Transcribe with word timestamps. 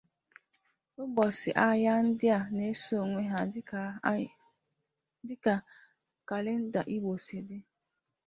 Ụbọchị 1.01 1.49
ahịa 1.65 1.93
ndị 2.05 2.27
a 2.37 2.39
na-eso 2.55 2.93
onwe 3.03 3.21
ha 3.31 3.39
dika 5.27 5.53
kalenda 6.29 6.81
Igbo 6.95 7.11
si 7.25 7.37
di. 7.47 7.57